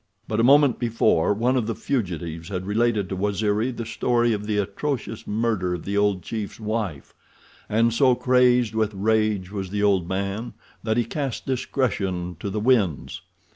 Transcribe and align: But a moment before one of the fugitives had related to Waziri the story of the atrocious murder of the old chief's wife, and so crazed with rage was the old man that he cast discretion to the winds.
But 0.27 0.39
a 0.39 0.43
moment 0.43 0.79
before 0.79 1.31
one 1.31 1.55
of 1.55 1.67
the 1.67 1.75
fugitives 1.75 2.49
had 2.49 2.65
related 2.65 3.07
to 3.09 3.15
Waziri 3.15 3.69
the 3.69 3.85
story 3.85 4.33
of 4.33 4.47
the 4.47 4.57
atrocious 4.57 5.27
murder 5.27 5.75
of 5.75 5.85
the 5.85 5.95
old 5.95 6.23
chief's 6.23 6.59
wife, 6.59 7.13
and 7.69 7.93
so 7.93 8.15
crazed 8.15 8.73
with 8.73 8.95
rage 8.95 9.51
was 9.51 9.69
the 9.69 9.83
old 9.83 10.09
man 10.09 10.53
that 10.81 10.97
he 10.97 11.05
cast 11.05 11.45
discretion 11.45 12.35
to 12.39 12.49
the 12.49 12.59
winds. 12.59 13.21